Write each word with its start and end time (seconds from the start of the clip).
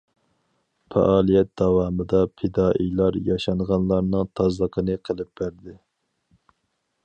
پائالىيەت 0.95 1.49
داۋامىدا 1.61 2.21
پىدائىيلار 2.41 3.19
ياشانغانلارنىڭ 3.27 4.27
تازىلىقىنى 4.41 4.99
قىلىپ 5.11 5.33
بەردى. 5.43 5.79